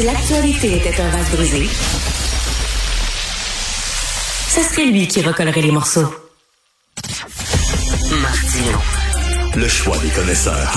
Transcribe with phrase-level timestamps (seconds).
[0.00, 1.68] Si l'actualité était un vase brisé,
[4.48, 6.08] ce serait lui qui recollerait les morceaux.
[8.22, 8.78] Martino.
[9.56, 10.72] Le choix des connaisseurs.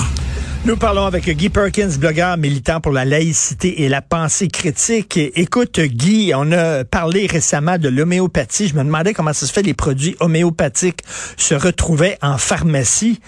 [0.66, 5.16] Nous parlons avec Guy Perkins, blogueur militant pour la laïcité et la pensée critique.
[5.16, 8.68] Écoute, Guy, on a parlé récemment de l'homéopathie.
[8.68, 11.00] Je me demandais comment ça se fait les produits homéopathiques
[11.38, 13.20] se retrouvaient en pharmacie.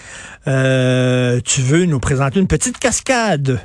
[0.47, 3.59] Euh, tu veux nous présenter une petite cascade?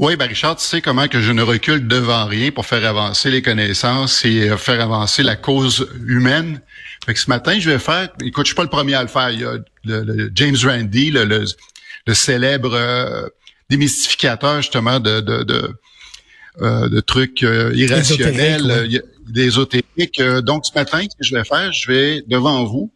[0.00, 3.30] Oui, ben Richard, tu sais comment que je ne recule devant rien pour faire avancer
[3.30, 6.62] les connaissances et euh, faire avancer la cause humaine.
[7.04, 9.08] Fait que ce matin, je vais faire, écoute, je suis pas le premier à le
[9.08, 9.28] faire.
[9.30, 11.44] Il y a le, James Randi, le, le
[12.06, 13.28] le célèbre euh,
[13.68, 15.70] démystificateur justement de, de, de,
[16.62, 19.02] euh, de trucs euh, irrationnels,
[19.36, 20.22] ésotériques.
[20.42, 22.90] donc ce matin, ce que je vais faire, je vais devant vous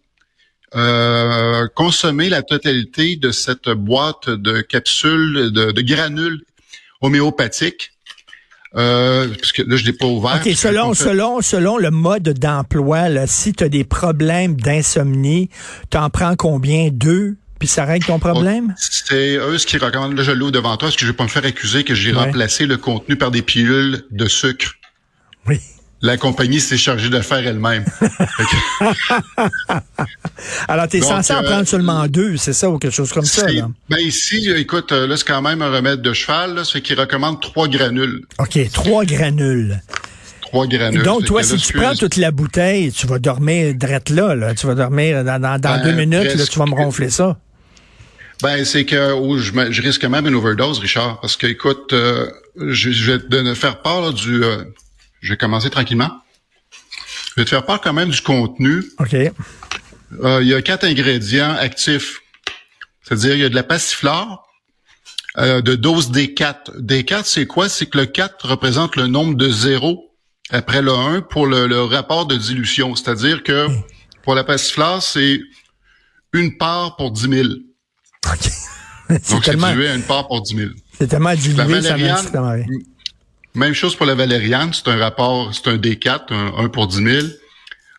[1.76, 6.40] consommer la totalité de cette boîte de capsules, de, de granules
[7.04, 7.92] homéopathiques.
[8.76, 10.40] Euh, parce que là, je l'ai pas ouvert.
[10.44, 15.48] OK, selon, selon, selon le mode d'emploi, si tu as des problèmes d'insomnie,
[15.90, 16.88] tu en prends combien?
[16.90, 17.36] Deux?
[17.64, 18.74] puis ça règle ton problème?
[18.76, 20.16] C'est eux ce qui recommandent.
[20.16, 20.88] Là, je l'ai devant toi.
[20.88, 23.40] Est-ce que je vais pas me faire accuser que j'ai remplacé le contenu par des
[23.40, 24.74] pilules de sucre?
[25.46, 25.60] Oui.
[26.02, 27.84] La compagnie s'est chargée de le faire elle-même.
[30.68, 33.24] Alors, tu es censé en euh, prendre seulement deux, c'est ça, ou quelque chose comme
[33.24, 33.50] ça?
[33.50, 33.68] Là?
[33.88, 36.54] Ben ici, écoute, euh, là, c'est quand même un remède de cheval.
[36.54, 38.22] Là, c'est qu'ils recommandent trois granules.
[38.38, 39.80] OK, trois granules.
[40.42, 41.02] Trois granules.
[41.02, 44.54] Donc, toi, si tu prends toute la bouteille, tu vas dormir drette là, là.
[44.54, 47.38] Tu vas dormir dans, dans, deux ben, minutes, là, tu vas me ronfler ça.
[48.42, 48.96] Ben, c'est que
[49.38, 54.12] je, risque même une overdose, Richard, parce que, écoute, euh, je, vais te faire part
[54.12, 54.44] du...
[54.44, 54.64] Euh,
[55.24, 56.10] je vais commencer tranquillement.
[57.30, 58.84] Je vais te faire part quand même du contenu.
[58.98, 59.14] OK.
[59.14, 62.20] Euh, il y a quatre ingrédients actifs.
[63.02, 64.46] C'est-à-dire, il y a de la passiflore,
[65.36, 66.78] de dose D4.
[66.78, 67.68] D4, c'est quoi?
[67.68, 70.14] C'est que le 4 représente le nombre de zéros
[70.50, 72.94] après le 1 pour le, rapport de dilution.
[72.94, 73.66] C'est-à-dire que
[74.22, 75.40] pour la passiflore, c'est
[76.32, 77.44] une part pour 10 000.
[79.08, 80.70] Donc, c'est dilué à une part pour 10 000.
[80.98, 81.96] C'est tellement dilué, ça
[83.54, 86.96] Même chose pour la valériane, c'est un rapport, c'est un D4, un 1 pour 10
[86.96, 87.26] 000.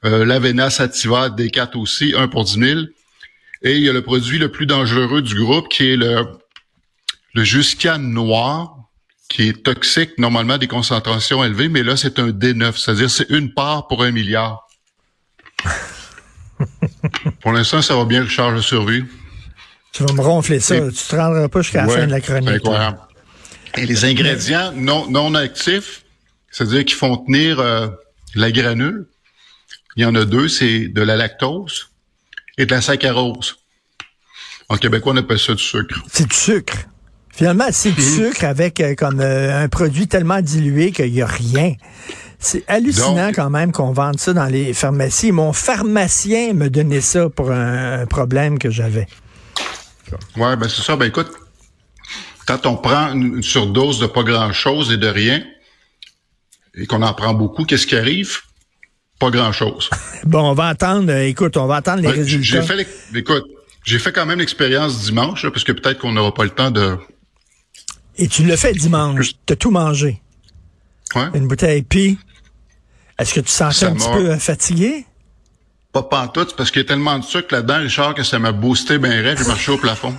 [0.03, 2.79] Euh, L'Avena sativa, D4 aussi, 1 pour 10 000.
[3.61, 6.25] Et il y a le produit le plus dangereux du groupe qui est le,
[7.33, 8.75] le Juscan noir,
[9.29, 13.53] qui est toxique, normalement des concentrations élevées, mais là, c'est un D9, c'est-à-dire c'est une
[13.53, 14.67] part pour un milliard.
[17.41, 19.03] pour l'instant, ça va bien, Richard, de survie.
[19.93, 20.75] Tu vas me ronfler ça.
[20.89, 22.49] Tu te rendras pas jusqu'à la fin de la chronique.
[22.49, 22.99] Incroyable.
[23.77, 26.03] Et les ingrédients non, non actifs,
[26.51, 27.87] c'est-à-dire qui font tenir euh,
[28.35, 29.07] la granule,
[29.95, 31.89] il y en a deux, c'est de la lactose
[32.57, 33.57] et de la saccharose.
[34.69, 36.01] En québécois, on appelle ça du sucre.
[36.11, 36.77] C'est du sucre.
[37.29, 38.31] Finalement, c'est du mhm.
[38.31, 41.73] sucre avec euh, comme euh, un produit tellement dilué qu'il n'y a rien.
[42.39, 45.31] C'est hallucinant quand même qu'on vende ça dans les pharmacies.
[45.31, 49.07] Mon pharmacien me donnait ça pour un problème que j'avais.
[50.37, 50.95] Ouais, ben c'est ça.
[50.95, 51.31] Ben écoute,
[52.45, 55.43] quand on prend une surdose de pas grand-chose et de rien,
[56.75, 58.39] et qu'on en prend beaucoup, qu'est-ce qui arrive?
[59.19, 59.89] Pas grand-chose.
[60.25, 62.61] bon, on va attendre, euh, écoute, on va attendre les résultats.
[62.61, 63.45] J'ai fait, écoute,
[63.83, 66.97] j'ai fait quand même l'expérience dimanche, parce que peut-être qu'on n'aura pas le temps de...
[68.17, 70.21] Et tu l'as fait dimanche, t'as tout mangé.
[71.15, 71.27] Ouais.
[71.33, 72.17] Une bouteille, puis,
[73.17, 75.05] est-ce que tu sens un petit peu euh, fatigué?
[75.93, 78.97] Pas pantoute, parce qu'il y a tellement de sucre là-dedans, Richard, que ça m'a boosté
[78.97, 80.13] bien rêve, j'ai marché au plafond.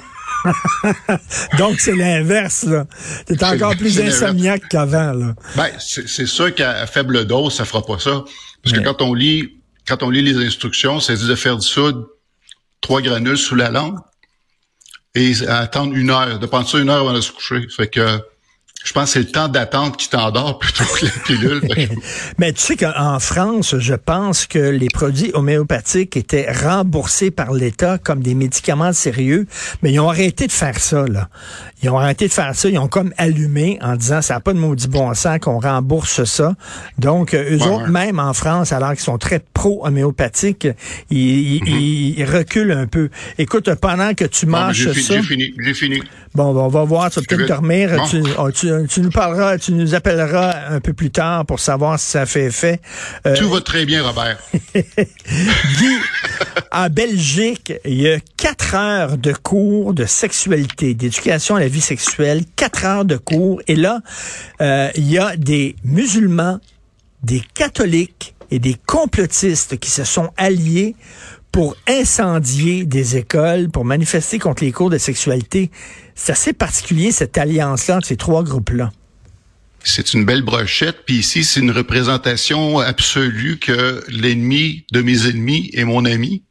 [1.59, 2.87] Donc, c'est l'inverse, là.
[3.27, 5.35] T'es encore plus insomniaque qu'avant, là.
[5.57, 8.25] Ben, c'est sûr qu'à faible dose, ça fera pas ça.
[8.63, 11.67] Parce que quand on lit, quand on lit les instructions, c'est dit de faire du
[11.67, 12.07] soude
[12.81, 13.99] trois granules sous la langue
[15.15, 17.67] et attendre une heure, de prendre ça une heure avant de se coucher.
[17.75, 18.21] Fait que,
[18.87, 21.63] je pense que c'est le temps d'attente qui t'endort plutôt que la pilule.
[22.39, 27.99] Mais tu sais qu'en France, je pense que les produits homéopathiques étaient remboursés par l'État
[27.99, 29.47] comme des médicaments sérieux,
[29.83, 31.29] mais ils ont arrêté de faire ça, là.
[31.83, 34.53] Ils ont arrêté de faire ça, ils ont comme allumé en disant ça n'a pas
[34.53, 36.55] de maudit bon sens qu'on rembourse ça.
[36.99, 40.69] Donc, euh, eux autres, même en France, alors qu'ils sont très pro-homéopathiques,
[41.11, 42.17] ils, mm-hmm.
[42.19, 43.11] ils, reculent un peu.
[43.39, 45.17] Écoute, pendant que tu marches ça...
[45.17, 46.03] J'ai fini, j'ai fini.
[46.35, 47.91] Bon, on va voir, tu vas peut-être dormir.
[48.39, 52.07] Oh, tu, tu, nous parleras, tu nous appelleras un peu plus tard pour savoir si
[52.07, 52.81] ça fait effet.
[53.27, 54.39] Euh, Tout va très bien, Robert.
[54.75, 55.97] Guy,
[56.73, 61.81] en Belgique, il y a quatre heures de cours de sexualité, d'éducation à la vie
[61.81, 63.61] sexuelle, quatre heures de cours.
[63.67, 64.01] Et là,
[64.61, 66.61] euh, il y a des musulmans,
[67.23, 70.95] des catholiques et des complotistes qui se sont alliés
[71.53, 75.71] pour incendier des écoles, pour manifester contre les cours de sexualité.
[76.15, 78.93] C'est assez particulier, cette alliance-là entre ces trois groupes-là.
[79.83, 81.05] c'est une belle brochette.
[81.07, 86.43] Puis ici, c'est une représentation absolue que l'ennemi de mes ennemis est mon ami.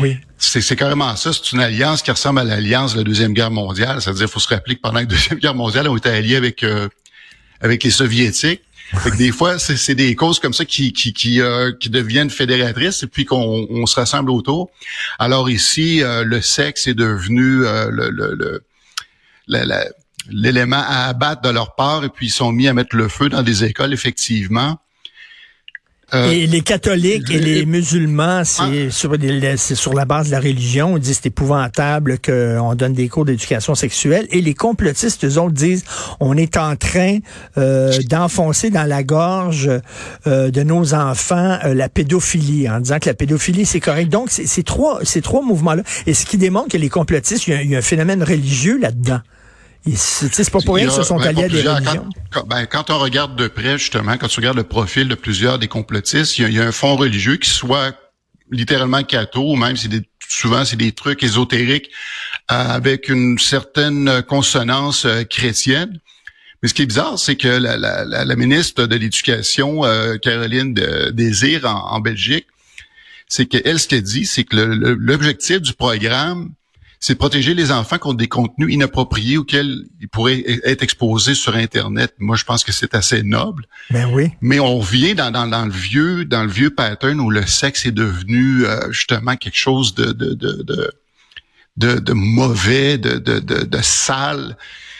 [0.00, 0.16] Oui.
[0.38, 1.32] C'est carrément ça.
[1.32, 4.00] C'est une alliance qui ressemble à l'alliance de la Deuxième Guerre mondiale.
[4.00, 6.62] C'est-à-dire, il faut se rappeler que pendant la Deuxième Guerre mondiale, on était alliés avec
[6.62, 6.88] euh,
[7.60, 8.62] avec les Soviétiques.
[8.96, 12.30] Fait que des fois, c'est des causes comme ça qui qui qui, euh, qui deviennent
[12.30, 14.70] fédératrices et puis qu'on on se rassemble autour.
[15.18, 18.64] Alors ici, euh, le sexe est devenu le, le, le
[20.30, 23.28] l'élément à abattre de leur part et puis ils sont mis à mettre le feu
[23.28, 24.78] dans des écoles, effectivement.
[26.14, 28.90] Euh, et les catholiques et les musulmans, c'est ah.
[28.90, 29.14] sur,
[29.76, 30.94] sur la base de la religion.
[30.94, 34.26] On dit c'est épouvantable qu'on donne des cours d'éducation sexuelle.
[34.30, 35.84] Et les complotistes, eux autres, disent
[36.20, 37.18] on est en train
[37.58, 39.70] euh, d'enfoncer dans la gorge
[40.26, 44.08] euh, de nos enfants la pédophilie, en disant que la pédophilie, c'est correct.
[44.10, 45.82] Donc, c'est trois, ces trois mouvements-là.
[46.06, 49.20] Et ce qui démontre que les complotistes, il y a un phénomène religieux là-dedans.
[49.96, 52.08] C'est pas pour rien qu'ils se sont alliés à des religions.
[52.30, 55.58] Quand, ben, quand, on regarde de près, justement, quand tu regardes le profil de plusieurs
[55.58, 57.94] des complotistes, il y a, un fond religieux qui soit
[58.50, 61.90] littéralement catho, ou même c'est des, souvent c'est des trucs ésotériques
[62.50, 66.00] euh, avec une certaine consonance euh, chrétienne.
[66.62, 70.74] Mais ce qui est bizarre, c'est que la, la, la, ministre de l'Éducation, euh, Caroline
[71.12, 72.46] Désir, en, en Belgique,
[73.28, 76.52] c'est qu'elle, ce qu'elle dit, c'est que l'objectif du programme,
[77.00, 82.14] c'est protéger les enfants contre des contenus inappropriés auxquels ils pourraient être exposés sur Internet.
[82.18, 83.66] Moi, je pense que c'est assez noble.
[83.90, 84.32] Ben oui.
[84.40, 87.86] Mais on vient dans, dans, dans, le vieux dans le vieux pattern où le sexe
[87.86, 90.92] est devenu euh, justement quelque chose de de, de,
[91.76, 94.56] de, de, mauvais, de, de, de, sale.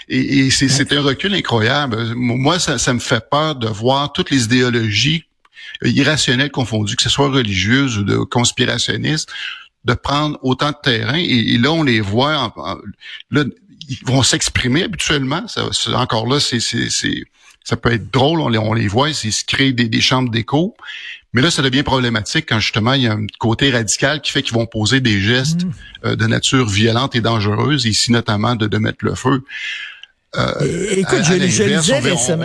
[0.09, 2.15] Et, et c'est un recul incroyable.
[2.15, 5.25] Moi, ça, ça me fait peur de voir toutes les idéologies
[5.85, 9.31] irrationnelles confondues, que ce soit religieuses ou de conspirationnistes,
[9.85, 11.17] de prendre autant de terrain.
[11.17, 12.53] Et, là, on les voit,
[13.31, 13.45] là,
[13.89, 15.47] ils vont s'exprimer habituellement.
[15.49, 16.89] Ça, encore là, c'est, c'est,
[17.65, 20.31] ça peut être drôle, on les, on les voit, ils se créent des, des chambres
[20.31, 20.77] d'écho.
[21.35, 24.43] Mais là, ça devient problématique quand justement il y a un côté radical qui fait
[24.43, 25.73] qu'ils vont poser des gestes mmh.
[26.07, 29.43] euh, de nature violente et dangereuse, ici notamment de, de mettre le feu.
[30.37, 32.45] Euh, Écoute, je, je, lisais récemment,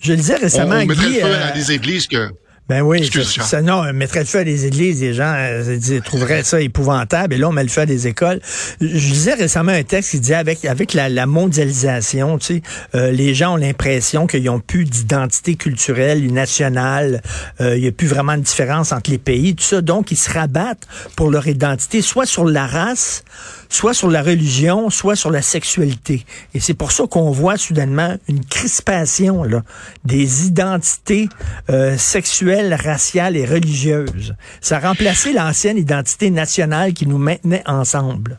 [0.00, 2.32] je lisais récemment, on, mettrait le feu à euh, des églises que
[2.68, 6.44] ben oui, ça, non, on mettrait le feu à des églises, les gens euh, trouveraient
[6.44, 8.40] ça épouvantable, et là, on met le feu à des écoles.
[8.80, 12.62] Je lisais récemment un texte qui disait, avec, avec la, mondialisation, tu sais,
[12.94, 17.20] euh, les gens ont l'impression qu'ils n'ont plus d'identité culturelle nationale,
[17.60, 20.16] euh, il n'y a plus vraiment de différence entre les pays, tout ça, donc ils
[20.16, 20.86] se rabattent
[21.16, 23.24] pour leur identité, soit sur la race,
[23.72, 26.24] soit sur la religion, soit sur la sexualité.
[26.54, 29.62] Et c'est pour ça qu'on voit soudainement une crispation là,
[30.04, 31.28] des identités
[31.70, 34.34] euh, sexuelles, raciales et religieuses.
[34.60, 38.38] Ça a remplacé l'ancienne identité nationale qui nous maintenait ensemble.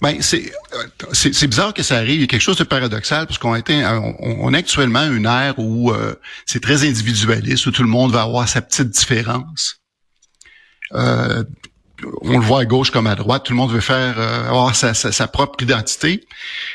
[0.00, 0.52] Ben, c'est,
[1.12, 2.16] c'est, bizarre que ça arrive.
[2.16, 5.24] Il y a quelque chose de paradoxal parce qu'on était, on, on est actuellement une
[5.24, 6.14] ère où euh,
[6.44, 9.80] c'est très individualiste, où tout le monde va avoir sa petite différence.
[10.92, 11.42] Euh,
[12.22, 14.74] on le voit à gauche comme à droite, tout le monde veut faire euh, avoir
[14.74, 16.26] sa, propre identité,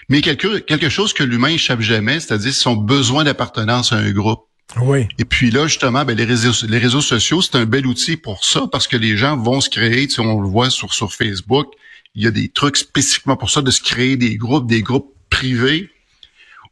[0.10, 4.46] mais quelque, quelque chose que l'humain échappe jamais, c'est-à-dire son besoin d'appartenance à un groupe.
[4.82, 5.08] Oui.
[5.18, 8.44] Et puis là, justement, ben, les réseaux, les réseaux sociaux, c'est un bel outil pour
[8.44, 11.68] ça, parce que les gens vont se créer, tu on le voit sur, sur Facebook,
[12.16, 15.14] il y a des trucs spécifiquement pour ça, de se créer des groupes, des groupes
[15.30, 15.90] privés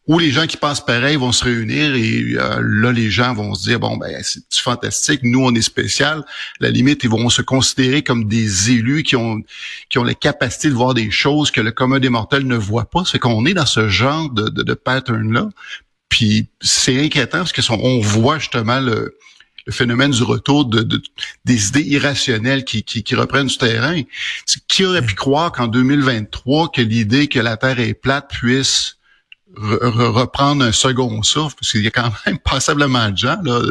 [0.07, 3.53] où les gens qui pensent pareil vont se réunir et euh, là les gens vont
[3.53, 6.23] se dire bon ben c'est fantastique, nous on est spécial.
[6.59, 9.41] La limite ils vont se considérer comme des élus qui ont
[9.89, 12.89] qui ont la capacité de voir des choses que le commun des mortels ne voit
[12.89, 13.03] pas.
[13.05, 15.49] C'est qu'on est dans ce genre de, de, pattern là.
[16.07, 19.17] Puis c'est inquiétant parce que on voit justement le,
[19.69, 20.87] phénomène du retour de,
[21.43, 24.01] des idées irrationnelles qui, qui, qui reprennent du terrain.
[24.69, 28.96] Qui aurait pu croire qu'en 2023 que l'idée que la Terre est plate puisse
[29.59, 33.61] reprendre un second souffle, parce qu'il y a quand même passablement de gens, là,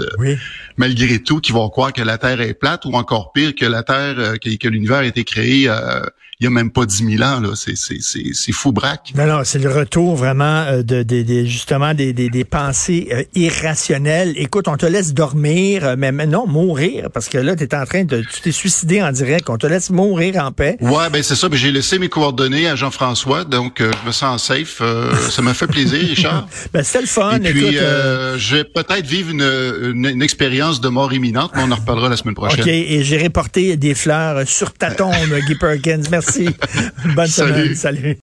[0.76, 3.82] malgré tout, qui vont croire que la Terre est plate, ou encore pire, que la
[3.82, 6.02] Terre, euh, que, l'univers a été créé euh,
[6.38, 7.40] il y a même pas 10 000 ans.
[7.40, 7.50] Là.
[7.54, 9.12] C'est, c'est, c'est, c'est fou braque.
[9.16, 13.22] Non, non, c'est le retour vraiment euh, de, de, justement des, des, des pensées euh,
[13.34, 14.34] irrationnelles.
[14.36, 17.86] Écoute, on te laisse dormir, euh, mais, non, mourir, parce que là, tu es en
[17.86, 18.20] train de...
[18.20, 19.48] Tu t'es suicidé en direct.
[19.48, 20.76] On te laisse mourir en paix.
[20.80, 21.48] Ouais, ben c'est ça.
[21.48, 24.82] Ben, j'ai laissé mes coordonnées à Jean-François, donc je me sens safe.
[25.30, 26.48] ça m'a fait plaisir, Richard.
[26.72, 27.38] ben, c'était le fun.
[27.38, 31.76] Et puis, je vais peut-être vivre une, une, expérience de mort imminente, mais on en
[31.76, 32.60] reparlera la semaine prochaine.
[32.60, 35.14] OK, et j'ai reporté des fleurs sur ta tombe,
[35.46, 36.02] Guy Perkins.
[36.10, 36.25] Merci.
[36.26, 36.48] Merci.
[37.14, 37.74] Bonne semaine.
[37.74, 38.14] Salut.